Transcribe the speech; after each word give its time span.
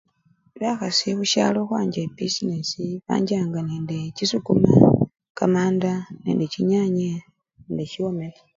Bakhasi 0.61 1.07
khusyalo 1.17 1.57
khukhwanja 1.61 1.99
ebisinesi 2.07 2.85
banjjanga 3.07 3.59
nende 3.69 3.97
chisukuma, 4.15 4.71
kamanda 5.37 5.91
nende 6.23 6.45
chinyanye 6.53 7.09
nende 7.63 7.83
chiwamena. 7.91 8.39